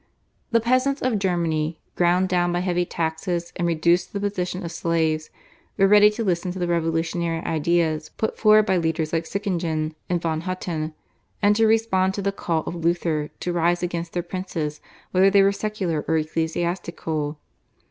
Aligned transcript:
The 0.49 0.59
peasants 0.59 0.99
of 1.03 1.19
Germany, 1.19 1.79
ground 1.95 2.27
down 2.27 2.51
by 2.51 2.61
heavy 2.61 2.85
taxes 2.85 3.53
and 3.55 3.67
reduced 3.67 4.07
to 4.07 4.13
the 4.13 4.19
position 4.31 4.65
of 4.65 4.71
slaves, 4.71 5.29
were 5.77 5.85
ready 5.87 6.09
to 6.09 6.23
listen 6.23 6.51
to 6.53 6.57
the 6.57 6.67
revolutionary 6.67 7.45
ideas 7.45 8.09
put 8.17 8.35
forward 8.35 8.65
by 8.65 8.77
leaders 8.77 9.13
like 9.13 9.27
Sickingen 9.27 9.93
and 10.09 10.19
von 10.19 10.41
Hutten, 10.41 10.95
and 11.39 11.55
to 11.55 11.67
respond 11.67 12.15
to 12.15 12.23
the 12.23 12.31
call 12.31 12.63
of 12.63 12.73
Luther 12.73 13.29
to 13.41 13.53
rise 13.53 13.83
against 13.83 14.13
their 14.13 14.23
princes 14.23 14.81
whether 15.11 15.29
they 15.29 15.43
were 15.43 15.51
secular 15.51 16.03
or 16.07 16.17
ecclesiastical. 16.17 17.37